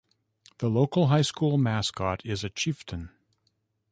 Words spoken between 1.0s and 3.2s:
high school mascot is a chieftain.